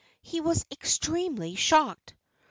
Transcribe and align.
He 0.23 0.41
was 0.41 0.65
extremely 0.71 1.53
shocked. 1.53 2.15